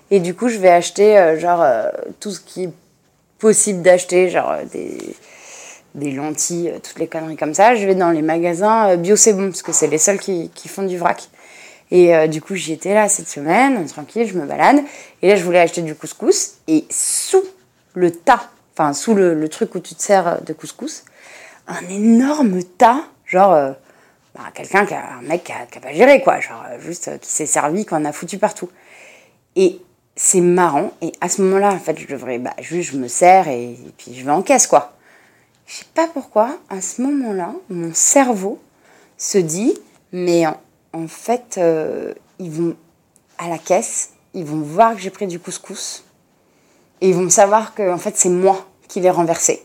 Et 0.10 0.20
du 0.20 0.34
coup, 0.34 0.48
je 0.48 0.58
vais 0.58 0.70
acheter 0.70 1.38
genre 1.38 1.66
tout 2.20 2.32
ce 2.32 2.40
qui 2.40 2.64
est 2.64 2.70
possible 3.40 3.82
d'acheter, 3.82 4.30
genre 4.30 4.56
des 5.94 6.12
lentilles, 6.12 6.74
toutes 6.82 6.98
les 6.98 7.08
conneries 7.08 7.36
comme 7.36 7.54
ça. 7.54 7.76
Je 7.76 7.86
vais 7.86 7.96
dans 7.96 8.12
les 8.12 8.22
magasins 8.22 8.96
bio 8.96 9.16
c'est 9.16 9.34
bon 9.34 9.50
parce 9.50 9.62
que 9.62 9.74
c'est 9.74 9.88
les 9.88 9.98
seuls 9.98 10.20
qui, 10.20 10.50
font 10.68 10.84
du 10.84 10.98
vrac. 10.98 11.30
Et 11.92 12.16
euh, 12.16 12.28
du 12.28 12.42
coup, 12.42 12.56
j'y 12.56 12.74
étais 12.74 12.94
là 12.94 13.08
cette 13.08 13.30
semaine, 13.30 13.86
tranquille, 13.86 14.28
je 14.28 14.38
me 14.38 14.46
balade. 14.46 14.80
Et 15.22 15.30
là, 15.30 15.36
je 15.36 15.44
voulais 15.44 15.60
acheter 15.60 15.82
du 15.82 15.96
couscous. 15.96 16.56
Et 16.68 16.86
sous 16.90 17.44
le 17.94 18.12
tas, 18.12 18.50
enfin, 18.78 18.94
sous 18.94 19.16
le, 19.16 19.50
truc 19.50 19.74
où 19.74 19.80
tu 19.80 19.96
te 19.96 20.04
sers 20.04 20.42
de 20.44 20.54
couscous, 20.54 21.04
un 21.68 21.88
énorme 21.90 22.62
tas, 22.64 23.04
genre, 23.26 23.54
euh, 23.54 23.72
bah, 24.36 24.44
quelqu'un 24.54 24.86
qui 24.86 24.94
a, 24.94 25.16
un 25.18 25.22
mec 25.24 25.46
qui 25.46 25.52
a, 25.52 25.80
pas 25.82 25.94
géré, 25.94 26.22
quoi. 26.22 26.40
Genre, 26.40 26.64
euh, 26.70 26.80
juste 26.80 27.20
qui 27.20 27.32
s'est 27.32 27.48
servi, 27.48 27.86
qu'on 27.86 28.06
a 28.06 28.12
foutu 28.12 28.38
partout. 28.38 28.70
Et 29.56 29.82
c'est 30.16 30.42
marrant. 30.42 30.92
Et 31.02 31.12
à 31.22 31.28
ce 31.28 31.42
moment-là, 31.42 31.74
en 31.74 31.80
fait, 31.80 31.98
je 31.98 32.08
devrais, 32.08 32.38
bah, 32.38 32.54
juste, 32.60 32.92
je 32.92 32.98
me 32.98 33.08
sers 33.08 33.48
et, 33.48 33.76
puis 33.98 34.14
je 34.14 34.24
vais 34.24 34.32
en 34.32 34.44
caisse, 34.44 34.68
quoi. 34.68 34.94
Je 35.66 35.78
sais 35.78 35.86
pas 35.96 36.08
pourquoi, 36.08 36.58
à 36.70 36.80
ce 36.80 37.02
moment-là, 37.02 37.54
mon 37.70 37.94
cerveau 37.94 38.62
se 39.18 39.40
dit, 39.40 39.74
mais 40.12 40.46
en, 40.46 41.08
fait, 41.08 41.56
euh, 41.58 42.14
ils 42.38 42.52
vont 42.52 42.76
à 43.40 43.50
la 43.50 43.58
caisse, 43.58 44.12
ils 44.36 44.46
vont 44.46 44.62
voir 44.62 44.94
que 44.94 45.02
j'ai 45.02 45.10
pris 45.10 45.26
du 45.26 45.40
couscous 45.40 46.04
et 47.02 47.10
ils 47.10 47.16
vont 47.16 47.30
savoir 47.30 47.74
que 47.74 47.92
en 47.92 47.98
fait 47.98 48.18
c'est 48.18 48.30
moi 48.30 48.66
qui 48.88 49.00
l'ai 49.00 49.10
renversé. 49.10 49.64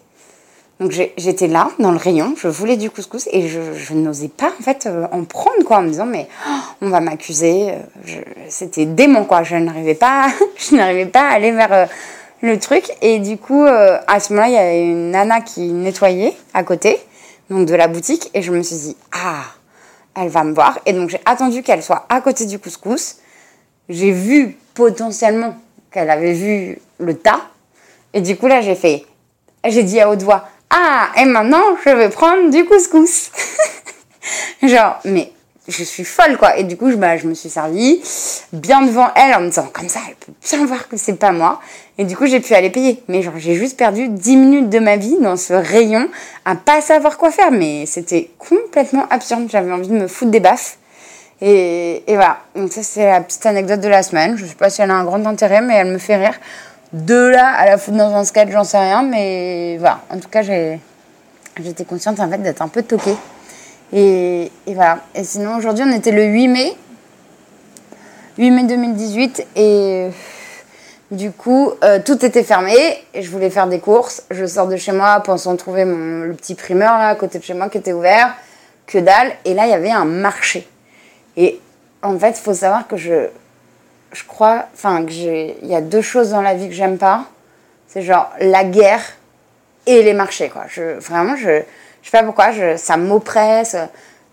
Donc 0.81 0.91
j'étais 0.91 1.47
là 1.47 1.71
dans 1.79 1.93
le 1.93 1.97
rayon, 1.97 2.35
je 2.37 2.49
voulais 2.49 2.77
du 2.77 2.91
couscous 2.91 3.29
et 3.31 3.47
je, 3.47 3.95
n'osais 3.95 4.29
pas 4.29 4.51
en 4.59 4.63
fait 4.63 4.87
euh, 4.87 5.07
en 5.13 5.23
prendre 5.25 5.63
quoi 5.65 5.79
en 5.79 5.83
me 5.83 5.89
disant 5.89 6.07
mais 6.07 6.27
oh, 6.49 6.59
on 6.81 6.89
va 6.89 7.01
m'accuser. 7.01 7.71
Euh, 7.71 8.23
c'était 8.49 8.87
dément 8.87 9.25
quoi, 9.25 9.45
je 9.45 9.57
n'arrivais 9.57 9.95
pas, 9.95 10.29
je 10.57 10.75
n'arrivais 10.75 11.07
pas 11.07 11.29
à 11.29 11.35
aller 11.35 11.53
vers 11.53 11.89
le 12.41 12.59
truc 12.59 12.91
et 13.01 13.21
du 13.21 13.37
coup 13.39 13.65
à 13.65 14.19
ce 14.19 14.33
moment-là 14.33 14.49
il 14.49 14.55
y 14.55 14.59
avait 14.59 14.83
une 14.83 15.11
nana 15.13 15.41
qui 15.41 15.61
nettoyait 15.69 16.35
à 16.55 16.65
côté 16.65 16.99
donc 17.49 17.67
de 17.67 17.75
la 17.75 17.87
boutique 17.87 18.31
et 18.35 18.43
je 18.43 18.51
me 18.51 18.63
suis 18.63 18.77
dit 18.77 18.97
ah 19.13 19.45
elle 20.15 20.29
va 20.29 20.45
me 20.45 20.55
voir. 20.55 20.79
Et 20.87 20.93
donc 20.93 21.11
j'ai 21.11 21.21
attendu 21.25 21.63
qu'elle 21.63 21.83
soit 21.83 22.07
à 22.09 22.21
côté 22.21 22.47
du 22.47 22.59
couscous. 22.59 23.17
J'ai 23.89 24.11
vu 24.11 24.57
potentiellement 24.75 25.57
qu'elle 25.91 26.11
avait 26.11 26.33
vu 26.33 26.79
le 27.03 27.17
tas. 27.17 27.41
Et 28.15 28.21
du 28.21 28.37
coup 28.37 28.47
là 28.47 28.61
j'ai 28.61 28.75
fait, 28.75 29.05
j'ai 29.65 29.83
dit 29.83 30.01
à 30.01 30.11
haute 30.11 30.23
voix, 30.23 30.49
ah 30.71 31.09
et 31.17 31.25
maintenant 31.25 31.63
je 31.85 31.91
vais 31.91 32.09
prendre 32.09 32.51
du 32.51 32.65
couscous. 32.65 33.31
Genre 34.63 34.99
mais 35.05 35.33
je 35.69 35.83
suis 35.83 36.05
folle 36.05 36.37
quoi. 36.37 36.57
Et 36.59 36.65
du 36.65 36.77
coup 36.77 36.91
je, 36.91 36.97
bah, 36.97 37.17
je 37.17 37.27
me 37.27 37.35
suis 37.35 37.49
servie 37.49 38.03
bien 38.53 38.83
devant 38.83 39.09
elle 39.15 39.35
en 39.35 39.41
me 39.41 39.47
disant 39.47 39.69
comme 39.73 39.89
ça 39.89 40.01
elle 40.09 40.15
peut 40.17 40.33
bien 40.43 40.67
voir 40.67 40.89
que 40.89 40.97
c'est 40.97 41.15
pas 41.17 41.33
moi. 41.33 41.61
Et 41.99 42.05
du 42.05 42.17
coup, 42.17 42.27
j'ai 42.27 42.41
pu 42.41 42.55
aller 42.55 42.71
payer. 42.71 43.03
Mais 43.09 43.23
genre, 43.23 43.35
j'ai 43.37 43.55
juste 43.55 43.77
perdu 43.77 44.09
10 44.09 44.37
minutes 44.37 44.71
de 44.71 44.79
ma 44.79 44.97
vie 44.97 45.17
dans 45.21 45.37
ce 45.37 45.53
rayon 45.53 46.09
à 46.45 46.57
pas 46.57 46.81
savoir 46.81 47.19
quoi 47.19 47.31
faire. 47.31 47.53
Mais 47.53 47.85
c'était 47.87 48.31
complètement 48.39 49.07
absurde. 49.11 49.49
J'avais 49.51 49.73
envie 49.73 49.89
de 49.89 49.95
me 49.95 50.09
foutre 50.09 50.31
des 50.31 50.41
baffes. 50.41 50.79
Et, 51.41 52.03
et 52.07 52.15
voilà. 52.15 52.39
Donc, 52.57 52.73
ça, 52.73 52.83
c'est 52.83 53.05
la 53.05 53.21
petite 53.21 53.45
anecdote 53.45 53.81
de 53.81 53.89
la 53.89 54.03
semaine. 54.03 54.37
Je 54.37 54.47
sais 54.47 54.55
pas 54.55 54.71
si 54.71 54.81
elle 54.81 54.91
a 54.91 54.95
un 54.95 55.05
grand 55.05 55.25
intérêt, 55.27 55.61
mais 55.61 55.75
elle 55.75 55.93
me 55.93 55.99
fait 55.99 56.17
rire. 56.17 56.35
De 56.93 57.15
là 57.15 57.49
à 57.49 57.65
la 57.67 57.79
foutre 57.79 57.97
dans 57.97 58.15
un 58.15 58.25
sketch, 58.25 58.51
j'en 58.51 58.65
sais 58.65 58.79
rien. 58.79 59.03
Mais 59.03 59.77
voilà. 59.79 60.03
En 60.11 60.19
tout 60.19 60.29
cas, 60.29 60.43
j'étais 60.43 61.85
consciente 61.85 62.21
en 62.21 62.29
fait 62.29 62.39
d'être 62.39 62.63
un 62.63 62.69
peu 62.69 62.83
toquée. 62.83 63.17
Et, 63.93 64.51
voilà. 64.67 65.01
Et 65.15 65.25
sinon, 65.25 65.57
aujourd'hui, 65.57 65.85
on 65.87 65.93
était 65.93 66.13
le 66.13 66.25
8 66.25 66.49
mai. 66.49 66.77
8 68.39 68.51
mai 68.51 68.65
2018. 68.65 69.47
Et 69.57 70.09
du 71.11 71.31
coup, 71.31 71.73
euh, 71.83 71.99
tout 72.05 72.25
était 72.25 72.43
fermé 72.43 72.75
et 73.15 73.23
je 73.23 73.31
voulais 73.31 73.51
faire 73.51 73.67
des 73.67 73.81
courses. 73.81 74.25
Je 74.31 74.45
sors 74.47 74.67
de 74.67 74.77
chez 74.77 74.93
moi 74.93 75.21
pensant 75.21 75.57
trouver 75.57 75.85
le 75.85 76.35
petit 76.35 76.55
primeur 76.55 76.99
là 76.99 77.09
à 77.09 77.15
côté 77.15 77.39
de 77.39 77.45
chez 77.45 77.55
moi 77.55 77.69
qui 77.69 77.79
était 77.79 77.93
ouvert. 77.93 78.35
Que 78.87 78.99
dalle. 78.99 79.33
Et 79.45 79.55
là, 79.55 79.67
il 79.67 79.71
y 79.71 79.75
avait 79.75 79.91
un 79.91 80.05
marché. 80.05 80.69
Et 81.37 81.59
en 82.03 82.19
fait, 82.19 82.31
il 82.31 82.43
faut 82.43 82.55
savoir 82.55 82.87
que 82.87 82.97
je, 82.97 83.29
je 84.13 84.25
crois, 84.25 84.67
enfin, 84.75 85.05
que 85.05 85.11
j'ai, 85.11 85.57
il 85.63 85.69
y 85.69 85.75
a 85.75 85.81
deux 85.81 86.03
choses 86.03 86.31
dans 86.31 86.43
la 86.43 86.55
vie 86.55 86.69
que 86.69 86.75
j'aime 86.75 86.99
pas. 86.99 87.25
C'est 87.89 88.03
genre 88.03 88.31
la 88.41 88.65
guerre 88.65 89.03
et 89.87 90.03
les 90.03 90.15
marchés, 90.15 90.49
quoi. 90.49 90.65
Je, 90.69 90.99
vraiment, 90.99 91.37
je, 91.37 91.63
je 92.03 92.11
sais 92.11 92.17
pas 92.17 92.23
pourquoi, 92.23 92.51
ça 92.77 92.97
m'oppresse. 92.97 93.77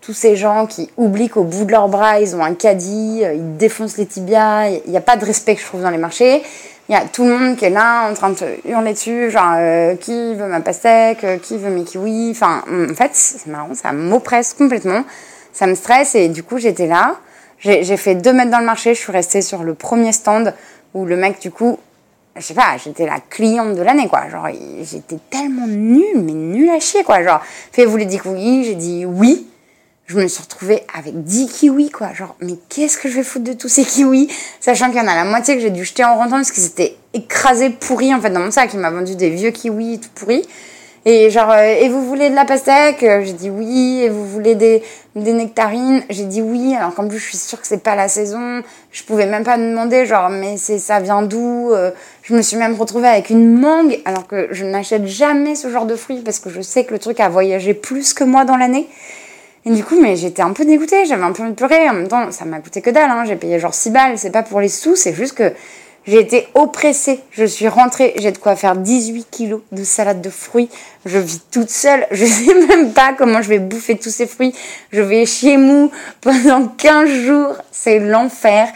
tous 0.00 0.12
ces 0.12 0.34
gens 0.36 0.66
qui 0.66 0.90
oublient 0.96 1.28
qu'au 1.28 1.44
bout 1.44 1.64
de 1.64 1.72
leurs 1.72 1.88
bras, 1.88 2.20
ils 2.20 2.34
ont 2.34 2.42
un 2.42 2.54
caddie, 2.54 3.20
euh, 3.22 3.34
ils 3.34 3.56
défoncent 3.56 3.98
les 3.98 4.06
tibias. 4.06 4.68
Il 4.68 4.90
n'y 4.90 4.96
a 4.96 5.02
pas 5.02 5.16
de 5.16 5.24
respect, 5.24 5.56
je 5.56 5.64
trouve, 5.64 5.82
dans 5.82 5.90
les 5.90 5.98
marchés. 5.98 6.42
Il 6.88 6.92
y 6.92 6.96
a 6.96 7.02
tout 7.02 7.24
le 7.24 7.36
monde 7.36 7.56
qui 7.56 7.66
est 7.66 7.70
là 7.70 8.10
en 8.10 8.14
train 8.14 8.30
de 8.30 8.36
hurler 8.68 8.94
dessus, 8.94 9.30
genre 9.30 9.54
euh, 9.56 9.94
qui 9.94 10.34
veut 10.34 10.46
ma 10.46 10.60
pastèque, 10.60 11.22
euh, 11.24 11.38
qui 11.38 11.56
veut 11.56 11.70
mes 11.70 11.84
kiwis. 11.84 12.30
Enfin, 12.32 12.64
en 12.68 12.94
fait, 12.94 13.10
c'est 13.12 13.46
marrant, 13.46 13.74
ça 13.74 13.92
m'oppresse 13.92 14.54
complètement. 14.54 15.04
Ça 15.52 15.66
me 15.66 15.74
stresse 15.74 16.14
et 16.14 16.28
du 16.28 16.42
coup, 16.42 16.58
j'étais 16.58 16.86
là. 16.86 17.16
J'ai 17.60 17.96
fait 17.96 18.14
deux 18.14 18.32
mètres 18.32 18.50
dans 18.50 18.58
le 18.58 18.64
marché, 18.64 18.94
je 18.94 19.00
suis 19.00 19.12
restée 19.12 19.42
sur 19.42 19.62
le 19.62 19.74
premier 19.74 20.12
stand 20.12 20.54
où 20.94 21.04
le 21.04 21.16
mec, 21.16 21.40
du 21.40 21.50
coup, 21.50 21.78
je 22.36 22.42
sais 22.42 22.54
pas, 22.54 22.76
j'étais 22.82 23.06
la 23.06 23.20
cliente 23.20 23.74
de 23.74 23.82
l'année, 23.82 24.08
quoi. 24.08 24.28
Genre, 24.30 24.48
j'étais 24.82 25.18
tellement 25.28 25.66
nulle, 25.66 26.22
mais 26.22 26.32
nulle 26.32 26.70
à 26.70 26.80
chier, 26.80 27.04
quoi. 27.04 27.22
Genre, 27.22 27.40
fait, 27.72 27.84
vous 27.84 27.90
voulez 27.90 28.06
dit 28.06 28.20
oui, 28.24 28.64
j'ai 28.64 28.74
dit 28.74 29.04
oui. 29.04 29.46
Je 30.06 30.18
me 30.18 30.26
suis 30.26 30.42
retrouvée 30.42 30.82
avec 30.92 31.22
10 31.22 31.46
kiwis, 31.46 31.90
quoi. 31.90 32.12
Genre, 32.12 32.34
mais 32.40 32.54
qu'est-ce 32.68 32.98
que 32.98 33.08
je 33.08 33.14
vais 33.14 33.22
foutre 33.22 33.44
de 33.44 33.52
tous 33.52 33.68
ces 33.68 33.84
kiwis? 33.84 34.28
Sachant 34.58 34.88
qu'il 34.88 34.96
y 34.96 35.00
en 35.00 35.06
a 35.06 35.14
la 35.14 35.24
moitié 35.24 35.54
que 35.54 35.60
j'ai 35.60 35.70
dû 35.70 35.84
jeter 35.84 36.02
en 36.02 36.16
rentrant 36.16 36.36
parce 36.36 36.50
qu'ils 36.50 36.66
étaient 36.66 36.96
écrasés, 37.14 37.70
pourris, 37.70 38.12
en 38.12 38.20
fait, 38.20 38.30
dans 38.30 38.40
mon 38.40 38.50
sac. 38.50 38.70
Il 38.74 38.80
m'a 38.80 38.90
vendu 38.90 39.14
des 39.14 39.30
vieux 39.30 39.52
kiwis 39.52 40.00
tout 40.00 40.08
pourris. 40.16 40.44
Et 41.06 41.30
genre, 41.30 41.50
euh, 41.50 41.62
et 41.62 41.88
vous 41.88 42.04
voulez 42.04 42.28
de 42.28 42.34
la 42.34 42.44
pastèque 42.44 43.02
euh, 43.02 43.22
J'ai 43.24 43.32
dit 43.32 43.50
oui. 43.50 44.02
Et 44.02 44.08
vous 44.10 44.26
voulez 44.26 44.54
des, 44.54 44.82
des 45.16 45.32
nectarines 45.32 46.02
J'ai 46.10 46.24
dit 46.24 46.42
oui. 46.42 46.74
Alors 46.76 46.94
qu'en 46.94 47.08
plus, 47.08 47.18
je 47.18 47.24
suis 47.24 47.38
sûre 47.38 47.60
que 47.60 47.66
c'est 47.66 47.82
pas 47.82 47.94
la 47.94 48.08
saison. 48.08 48.62
Je 48.92 49.02
pouvais 49.04 49.26
même 49.26 49.44
pas 49.44 49.56
demander, 49.56 50.04
genre, 50.04 50.28
mais 50.28 50.56
c'est 50.58 50.78
ça 50.78 51.00
vient 51.00 51.22
d'où 51.22 51.70
euh, 51.72 51.90
Je 52.22 52.34
me 52.34 52.42
suis 52.42 52.58
même 52.58 52.74
retrouvée 52.74 53.08
avec 53.08 53.30
une 53.30 53.58
mangue, 53.58 54.00
alors 54.04 54.26
que 54.26 54.48
je 54.50 54.64
n'achète 54.64 55.06
jamais 55.06 55.54
ce 55.54 55.70
genre 55.70 55.86
de 55.86 55.96
fruits 55.96 56.20
parce 56.22 56.38
que 56.38 56.50
je 56.50 56.60
sais 56.60 56.84
que 56.84 56.92
le 56.92 56.98
truc 56.98 57.18
a 57.20 57.28
voyagé 57.28 57.72
plus 57.72 58.12
que 58.12 58.24
moi 58.24 58.44
dans 58.44 58.56
l'année. 58.56 58.86
Et 59.66 59.70
du 59.70 59.84
coup, 59.84 59.98
mais 60.00 60.16
j'étais 60.16 60.42
un 60.42 60.52
peu 60.52 60.64
dégoûtée, 60.64 61.04
j'avais 61.04 61.22
un 61.22 61.32
peu 61.32 61.42
envie 61.42 61.52
de. 61.52 61.64
En 61.64 61.92
même 61.92 62.08
temps, 62.08 62.30
ça 62.30 62.44
m'a 62.44 62.60
coûté 62.60 62.80
que 62.80 62.90
dalle, 62.90 63.10
hein. 63.10 63.24
j'ai 63.26 63.36
payé 63.36 63.58
genre 63.58 63.74
6 63.74 63.90
balles, 63.90 64.18
c'est 64.18 64.30
pas 64.30 64.42
pour 64.42 64.60
les 64.60 64.68
sous, 64.68 64.96
c'est 64.96 65.12
juste 65.12 65.34
que 65.34 65.52
j'ai 66.06 66.18
été 66.18 66.48
oppressée. 66.54 67.20
Je 67.30 67.44
suis 67.44 67.68
rentrée, 67.68 68.14
j'ai 68.18 68.32
de 68.32 68.38
quoi 68.38 68.56
faire 68.56 68.76
18 68.76 69.26
kilos 69.30 69.60
de 69.72 69.84
salade 69.84 70.20
de 70.20 70.30
fruits. 70.30 70.70
Je 71.04 71.18
vis 71.18 71.40
toute 71.50 71.70
seule, 71.70 72.06
je 72.10 72.24
sais 72.24 72.54
même 72.54 72.92
pas 72.92 73.12
comment 73.12 73.42
je 73.42 73.48
vais 73.48 73.58
bouffer 73.58 73.96
tous 73.96 74.10
ces 74.10 74.26
fruits. 74.26 74.54
Je 74.92 75.02
vais 75.02 75.26
chez 75.26 75.56
mou 75.56 75.90
pendant 76.20 76.66
15 76.66 77.08
jours, 77.08 77.54
c'est 77.70 77.98
l'enfer. 77.98 78.68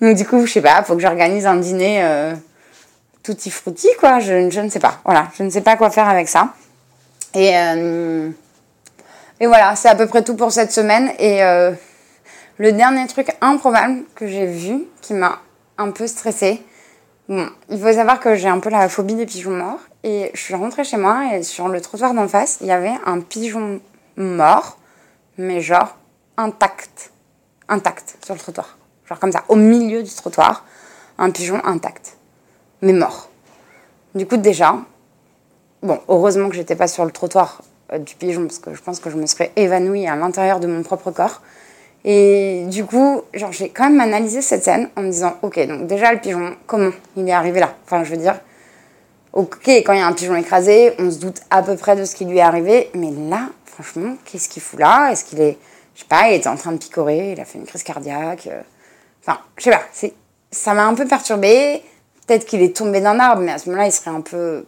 Donc 0.00 0.16
du 0.16 0.24
coup, 0.24 0.46
je 0.46 0.52
sais 0.52 0.62
pas, 0.62 0.82
faut 0.82 0.94
que 0.94 1.02
j'organise 1.02 1.46
un 1.46 1.56
dîner 1.56 2.02
euh, 2.02 2.34
tutti 3.22 3.50
frutti, 3.50 3.88
quoi. 3.98 4.18
Je, 4.18 4.50
je, 4.50 4.60
ne 4.60 4.68
sais 4.68 4.80
pas. 4.80 5.00
Voilà, 5.04 5.28
je 5.36 5.42
ne 5.42 5.50
sais 5.50 5.60
pas 5.60 5.76
quoi 5.76 5.90
faire 5.90 6.08
avec 6.08 6.28
ça. 6.28 6.54
Et, 7.34 7.56
euh, 7.56 8.30
et 9.38 9.46
voilà, 9.46 9.76
c'est 9.76 9.88
à 9.88 9.94
peu 9.94 10.06
près 10.06 10.22
tout 10.22 10.36
pour 10.36 10.52
cette 10.52 10.72
semaine. 10.72 11.12
Et 11.18 11.42
euh, 11.42 11.72
le 12.58 12.72
dernier 12.72 13.06
truc 13.06 13.28
improbable 13.40 14.02
que 14.14 14.26
j'ai 14.26 14.46
vu, 14.46 14.84
qui 15.00 15.14
m'a 15.14 15.38
un 15.78 15.90
peu 15.90 16.06
stressée, 16.06 16.62
Bon, 17.30 17.48
il 17.68 17.78
faut 17.78 17.92
savoir 17.92 18.18
que 18.18 18.34
j'ai 18.34 18.48
un 18.48 18.58
peu 18.58 18.70
la 18.70 18.88
phobie 18.88 19.14
des 19.14 19.24
pigeons 19.24 19.52
morts. 19.52 19.78
Et 20.02 20.32
je 20.34 20.40
suis 20.40 20.54
rentrée 20.56 20.82
chez 20.82 20.96
moi 20.96 21.36
et 21.36 21.44
sur 21.44 21.68
le 21.68 21.80
trottoir 21.80 22.12
d'en 22.12 22.26
face, 22.26 22.58
il 22.60 22.66
y 22.66 22.72
avait 22.72 22.94
un 23.06 23.20
pigeon 23.20 23.80
mort, 24.16 24.78
mais 25.38 25.60
genre 25.60 25.96
intact. 26.36 27.12
Intact 27.68 28.16
sur 28.24 28.34
le 28.34 28.40
trottoir. 28.40 28.76
Genre 29.08 29.20
comme 29.20 29.30
ça, 29.30 29.44
au 29.48 29.54
milieu 29.54 30.02
du 30.02 30.12
trottoir, 30.12 30.64
un 31.18 31.30
pigeon 31.30 31.60
intact. 31.64 32.16
Mais 32.82 32.92
mort. 32.92 33.30
Du 34.16 34.26
coup, 34.26 34.36
déjà, 34.36 34.78
bon, 35.84 36.00
heureusement 36.08 36.48
que 36.48 36.56
j'étais 36.56 36.74
pas 36.74 36.88
sur 36.88 37.04
le 37.04 37.12
trottoir 37.12 37.62
euh, 37.92 37.98
du 37.98 38.16
pigeon 38.16 38.42
parce 38.42 38.58
que 38.58 38.74
je 38.74 38.82
pense 38.82 38.98
que 38.98 39.08
je 39.08 39.16
me 39.16 39.26
serais 39.26 39.52
évanouie 39.54 40.08
à 40.08 40.16
l'intérieur 40.16 40.58
de 40.58 40.66
mon 40.66 40.82
propre 40.82 41.12
corps. 41.12 41.42
Et 42.04 42.64
du 42.68 42.84
coup, 42.84 43.22
genre, 43.34 43.52
j'ai 43.52 43.68
quand 43.68 43.90
même 43.90 44.00
analysé 44.00 44.40
cette 44.40 44.64
scène 44.64 44.88
en 44.96 45.02
me 45.02 45.10
disant, 45.10 45.34
ok, 45.42 45.66
donc 45.66 45.86
déjà 45.86 46.12
le 46.12 46.20
pigeon, 46.20 46.56
comment 46.66 46.90
il 47.16 47.28
est 47.28 47.32
arrivé 47.32 47.60
là? 47.60 47.74
Enfin, 47.84 48.04
je 48.04 48.10
veux 48.10 48.16
dire, 48.16 48.40
ok, 49.32 49.68
quand 49.68 49.92
il 49.92 49.98
y 49.98 50.02
a 50.02 50.06
un 50.06 50.12
pigeon 50.12 50.36
écrasé, 50.36 50.94
on 50.98 51.10
se 51.10 51.18
doute 51.18 51.40
à 51.50 51.62
peu 51.62 51.76
près 51.76 51.96
de 51.96 52.04
ce 52.04 52.14
qui 52.14 52.24
lui 52.24 52.38
est 52.38 52.42
arrivé, 52.42 52.90
mais 52.94 53.10
là, 53.28 53.48
franchement, 53.66 54.16
qu'est-ce 54.24 54.48
qu'il 54.48 54.62
fout 54.62 54.80
là? 54.80 55.10
Est-ce 55.12 55.24
qu'il 55.24 55.40
est, 55.40 55.58
je 55.94 56.00
sais 56.00 56.06
pas, 56.08 56.30
il 56.30 56.36
était 56.36 56.48
en 56.48 56.56
train 56.56 56.72
de 56.72 56.78
picorer, 56.78 57.32
il 57.32 57.40
a 57.40 57.44
fait 57.44 57.58
une 57.58 57.66
crise 57.66 57.82
cardiaque 57.82 58.46
euh, 58.46 58.62
Enfin, 59.22 59.38
je 59.58 59.64
sais 59.64 59.70
pas, 59.70 59.82
c'est, 59.92 60.14
ça 60.50 60.72
m'a 60.72 60.86
un 60.86 60.94
peu 60.94 61.06
perturbé. 61.06 61.82
Peut-être 62.26 62.46
qu'il 62.46 62.62
est 62.62 62.74
tombé 62.74 63.00
d'un 63.00 63.18
arbre, 63.18 63.42
mais 63.42 63.52
à 63.52 63.58
ce 63.58 63.68
moment-là, 63.68 63.86
il 63.88 63.92
serait 63.92 64.10
un 64.10 64.22
peu 64.22 64.64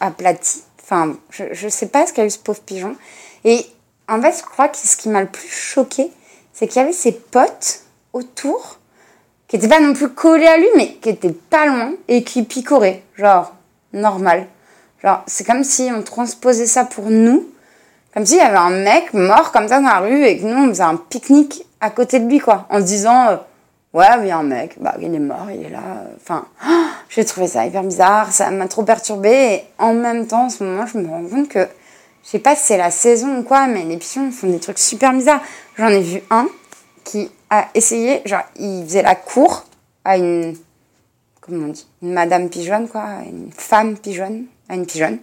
aplati. 0.00 0.64
Enfin, 0.82 1.16
je, 1.30 1.44
je 1.52 1.68
sais 1.68 1.86
pas 1.86 2.06
ce 2.06 2.12
qu'a 2.12 2.24
eu 2.24 2.30
ce 2.30 2.38
pauvre 2.38 2.60
pigeon. 2.60 2.96
Et 3.44 3.64
en 4.08 4.20
fait, 4.20 4.36
je 4.38 4.42
crois 4.42 4.68
que 4.68 4.76
ce 4.76 4.96
qui 4.96 5.08
m'a 5.08 5.20
le 5.20 5.28
plus 5.28 5.48
choqué, 5.48 6.10
c'est 6.54 6.68
qu'il 6.68 6.80
y 6.80 6.84
avait 6.84 6.92
ses 6.92 7.12
potes 7.12 7.80
autour, 8.14 8.78
qui 9.48 9.56
n'étaient 9.56 9.68
pas 9.68 9.80
non 9.80 9.92
plus 9.92 10.08
collés 10.08 10.46
à 10.46 10.56
lui, 10.56 10.68
mais 10.76 10.94
qui 10.94 11.10
étaient 11.10 11.32
pas 11.32 11.66
loin 11.66 11.92
et 12.08 12.24
qui 12.24 12.44
picoraient, 12.44 13.02
genre 13.16 13.52
normal. 13.92 14.46
Genre, 15.02 15.22
c'est 15.26 15.44
comme 15.44 15.64
si 15.64 15.90
on 15.94 16.02
transposait 16.02 16.66
ça 16.66 16.84
pour 16.84 17.10
nous, 17.10 17.46
comme 18.14 18.24
s'il 18.24 18.38
y 18.38 18.40
avait 18.40 18.56
un 18.56 18.70
mec 18.70 19.12
mort 19.12 19.52
comme 19.52 19.68
ça 19.68 19.80
dans 19.80 19.88
la 19.88 19.98
rue 19.98 20.24
et 20.24 20.38
que 20.38 20.44
nous 20.46 20.56
on 20.56 20.68
faisait 20.68 20.82
un 20.82 20.96
pique-nique 20.96 21.66
à 21.80 21.90
côté 21.90 22.20
de 22.20 22.28
lui, 22.28 22.38
quoi, 22.38 22.66
en 22.70 22.78
se 22.78 22.84
disant. 22.84 23.28
Euh, 23.28 23.36
ouais, 23.92 24.06
il 24.20 24.28
y 24.28 24.30
a 24.30 24.38
un 24.38 24.44
mec, 24.44 24.76
bah, 24.80 24.94
il 25.00 25.14
est 25.14 25.18
mort, 25.18 25.48
il 25.50 25.66
est 25.66 25.70
là. 25.70 25.80
Enfin, 26.16 26.46
j'ai 27.08 27.24
trouvé 27.24 27.48
ça 27.48 27.66
hyper 27.66 27.82
bizarre, 27.82 28.32
ça 28.32 28.50
m'a 28.50 28.68
trop 28.68 28.84
perturbée. 28.84 29.54
Et 29.54 29.64
en 29.78 29.92
même 29.92 30.26
temps, 30.26 30.46
en 30.46 30.50
ce 30.50 30.62
moment, 30.62 30.86
je 30.86 30.98
me 30.98 31.08
rends 31.08 31.24
compte 31.24 31.48
que 31.48 31.66
je 32.24 32.30
sais 32.30 32.38
pas 32.38 32.56
si 32.56 32.64
c'est 32.64 32.78
la 32.78 32.90
saison 32.90 33.38
ou 33.38 33.42
quoi, 33.42 33.66
mais 33.66 33.84
les 33.84 33.98
pigeons 33.98 34.30
font 34.30 34.46
des 34.46 34.60
trucs 34.60 34.78
super 34.78 35.12
bizarres. 35.12 35.42
J'en 35.76 35.88
ai 35.88 36.00
vu 36.00 36.22
un 36.30 36.48
qui 37.04 37.30
a 37.50 37.68
essayé, 37.74 38.22
genre, 38.24 38.42
il 38.56 38.84
faisait 38.84 39.02
la 39.02 39.14
cour 39.14 39.64
à 40.04 40.16
une, 40.16 40.56
comment 41.40 41.66
on 41.66 41.68
dit, 41.68 41.86
une 42.02 42.12
madame 42.12 42.48
pigeonne, 42.48 42.88
quoi, 42.88 43.18
une 43.26 43.50
femme 43.52 43.96
pigeonne, 43.96 44.44
à 44.68 44.74
une 44.74 44.86
pigeonne. 44.86 45.18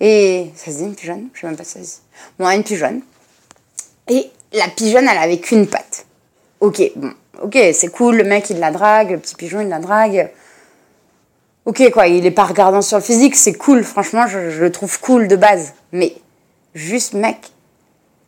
Et 0.00 0.50
ça 0.54 0.70
se 0.70 0.76
dit 0.76 0.84
une 0.84 0.94
pigeonne? 0.94 1.28
Je 1.32 1.40
sais 1.40 1.46
même 1.46 1.56
pas 1.56 1.64
si 1.64 1.72
ça 1.72 1.78
se 1.80 1.84
dit. 1.84 2.00
Bon, 2.38 2.46
à 2.46 2.54
une 2.54 2.62
pigeonne. 2.62 3.00
Et 4.08 4.30
la 4.52 4.68
pigeonne, 4.68 5.08
elle 5.08 5.18
avait 5.18 5.38
qu'une 5.38 5.66
patte. 5.66 6.06
Ok, 6.60 6.82
bon, 6.96 7.12
ok, 7.42 7.58
c'est 7.72 7.88
cool, 7.88 8.16
le 8.16 8.24
mec 8.24 8.50
il 8.50 8.58
la 8.58 8.70
drague, 8.70 9.10
le 9.10 9.18
petit 9.18 9.34
pigeon 9.34 9.60
il 9.60 9.68
la 9.68 9.78
drague. 9.78 10.30
Ok, 11.64 11.90
quoi, 11.90 12.06
il 12.06 12.24
est 12.24 12.30
pas 12.30 12.44
regardant 12.44 12.82
sur 12.82 12.98
le 12.98 13.02
physique, 13.02 13.34
c'est 13.34 13.54
cool, 13.54 13.82
franchement, 13.82 14.26
je, 14.26 14.50
je 14.50 14.62
le 14.62 14.70
trouve 14.70 15.00
cool 15.00 15.26
de 15.26 15.36
base. 15.36 15.72
Mais 15.92 16.14
Juste, 16.76 17.14
mec, 17.14 17.38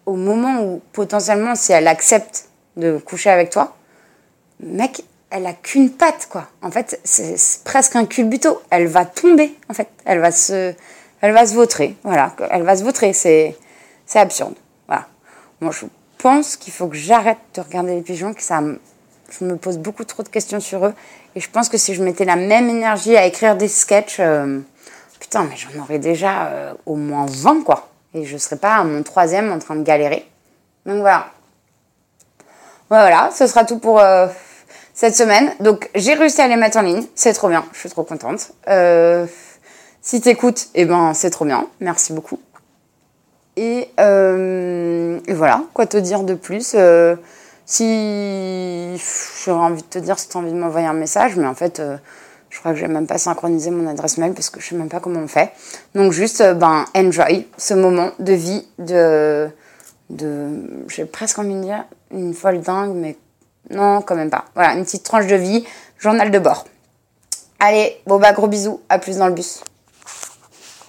au 0.09 0.17
moment 0.17 0.63
où 0.63 0.81
potentiellement, 0.93 1.55
si 1.55 1.73
elle 1.73 1.87
accepte 1.87 2.49
de 2.79 2.97
coucher 2.97 3.29
avec 3.29 3.51
toi, 3.51 3.77
mec, 4.61 5.05
elle 5.29 5.47
a 5.47 5.53
qu'une 5.53 5.91
patte, 5.91 6.29
quoi. 6.31 6.49
En 6.63 6.71
fait, 6.71 6.99
c'est 7.05 7.37
presque 7.63 7.95
un 7.95 8.07
culbuto. 8.07 8.63
Elle 8.71 8.87
va 8.87 9.05
tomber, 9.05 9.55
en 9.69 9.75
fait. 9.75 9.89
Elle 10.07 10.21
va 10.21 10.33
se, 10.33 10.73
elle 11.21 11.33
va 11.33 11.47
se 11.47 11.55
vautrer. 11.55 11.95
Voilà. 12.05 12.35
Elle 12.51 12.63
va 12.63 12.75
se 12.75 12.85
vautrer. 12.85 13.13
C'est, 13.13 13.55
c'est 14.07 14.19
absurde. 14.19 14.55
Voilà. 14.87 15.07
Moi, 15.61 15.73
je 15.73 15.85
pense 16.17 16.57
qu'il 16.57 16.73
faut 16.73 16.89
que 16.89 16.97
j'arrête 16.97 17.37
de 17.55 17.61
regarder 17.61 17.95
les 17.95 18.01
pigeons, 18.01 18.33
que 18.33 18.43
ça, 18.43 18.63
je 18.63 19.45
me 19.45 19.57
pose 19.57 19.77
beaucoup 19.77 20.05
trop 20.05 20.23
de 20.23 20.31
questions 20.31 20.61
sur 20.61 20.87
eux. 20.87 20.95
Et 21.35 21.41
je 21.41 21.51
pense 21.51 21.69
que 21.69 21.77
si 21.77 21.95
je 21.95 22.03
mettais 22.03 22.25
la 22.25 22.37
même 22.37 22.71
énergie 22.71 23.15
à 23.15 23.27
écrire 23.27 23.57
des 23.57 23.69
sketchs, 23.69 24.21
euh, 24.21 24.61
putain, 25.21 25.45
mais 25.45 25.57
j'en 25.57 25.83
aurais 25.83 25.99
déjà 25.99 26.47
euh, 26.47 26.73
au 26.87 26.97
moins 26.97 27.27
20, 27.29 27.63
quoi 27.63 27.88
et 28.15 28.25
je 28.25 28.35
ne 28.35 28.39
serai 28.39 28.57
pas 28.57 28.77
à 28.77 28.85
mon 28.85 29.03
troisième 29.03 29.53
en 29.53 29.59
train 29.59 29.77
de 29.77 29.83
galérer. 29.83 30.27
Donc 30.87 31.01
voilà. 31.01 31.27
Voilà, 32.91 33.31
ce 33.33 33.47
sera 33.47 33.65
tout 33.65 33.79
pour 33.79 34.01
euh, 34.01 34.27
cette 34.95 35.15
semaine. 35.15 35.53
Donc 35.61 35.91
j'ai 35.95 36.15
réussi 36.15 36.41
à 36.41 36.49
les 36.49 36.57
mettre 36.57 36.79
en 36.79 36.83
ligne, 36.83 37.05
c'est 37.15 37.35
trop 37.35 37.49
bien, 37.49 37.65
je 37.73 37.79
suis 37.81 37.91
trop 37.91 38.05
contente. 38.05 38.53
Euh, 38.69 39.27
si 40.01 40.21
t'écoutes, 40.21 40.69
eh 40.75 40.87
ben 40.87 41.13
c'est 41.13 41.31
trop 41.31 41.45
bien, 41.45 41.67
merci 41.81 42.13
beaucoup. 42.13 42.41
Et, 43.57 43.91
euh, 43.99 45.19
et, 45.27 45.35
voilà, 45.35 45.65
quoi 45.75 45.85
te 45.87 45.97
dire 45.97 46.23
de 46.23 46.35
plus 46.35 46.77
Si 47.67 48.97
j'aurais 49.45 49.65
envie 49.65 49.83
de 49.83 49.89
te 49.89 49.99
dire 49.99 50.19
si 50.19 50.29
tu 50.29 50.37
as 50.37 50.41
envie 50.41 50.53
de 50.53 50.57
m'envoyer 50.57 50.87
un 50.87 50.93
message, 50.93 51.37
mais 51.37 51.47
en 51.47 51.55
fait 51.55 51.83
je 52.51 52.59
crois 52.59 52.73
que 52.73 52.79
je 52.79 52.87
n'ai 52.87 52.93
même 52.93 53.07
pas 53.07 53.19
synchronisé 53.19 53.71
mon 53.71 53.89
adresse 53.89 54.19
mail 54.19 54.33
parce 54.33 54.51
que 54.51 54.61
je 54.61 54.69
sais 54.69 54.75
même 54.77 54.89
pas 54.89 55.01
comment 55.01 55.21
on 55.21 55.29
fait. 55.29 55.53
Donc 55.95 56.13
juste, 56.13 56.41
euh, 56.41 56.55
ben, 56.55 56.85
enjoy 56.95 57.47
ce 57.57 57.75
moment 57.75 58.11
de 58.19 58.33
vie, 58.33 58.67
de, 58.79 59.49
de, 60.11 60.85
j'ai 60.89 61.05
presque 61.05 61.39
envie 61.39 61.55
de 61.55 61.63
dire 61.63 61.85
une 62.11 62.35
folle 62.35 62.61
dingue, 62.61 62.95
mais 62.95 63.17
non, 63.71 64.01
quand 64.03 64.15
même 64.15 64.31
pas. 64.31 64.47
Voilà, 64.55 64.75
une 64.75 64.85
petite 64.85 65.03
tranche 65.03 65.27
de 65.27 65.37
vie, 65.37 65.65
journal 65.99 66.31
de 66.31 66.39
bord. 66.39 66.65
Allez, 67.61 68.01
bon 68.07 68.19
bah 68.19 68.33
gros 68.33 68.47
bisous, 68.47 68.81
à 68.89 68.99
plus 68.99 69.19
dans 69.19 69.27
le 69.27 69.35
bus. 69.35 69.63